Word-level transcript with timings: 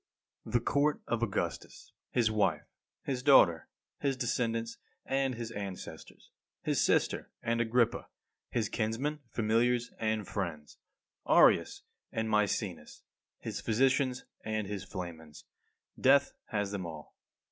31. 0.45 0.53
The 0.59 0.65
court 0.65 1.01
of 1.05 1.21
Augustus, 1.21 1.93
his 2.09 2.31
wife, 2.31 2.63
his 3.03 3.21
daughter, 3.21 3.67
his 3.99 4.17
descendants 4.17 4.79
and 5.05 5.35
his 5.35 5.51
ancestors; 5.51 6.31
his 6.63 6.83
sister, 6.83 7.29
and 7.43 7.61
Agrippa; 7.61 8.07
his 8.49 8.67
kinsmen, 8.67 9.19
familiars 9.29 9.91
and 9.99 10.27
friends; 10.27 10.79
Areius 11.27 11.83
and 12.11 12.31
Maecenas; 12.31 13.03
his 13.37 13.61
physicians 13.61 14.25
and 14.43 14.65
his 14.65 14.83
flamens 14.83 15.45
death 15.99 16.31
has 16.45 16.71
them 16.71 16.87
all. 16.87 17.15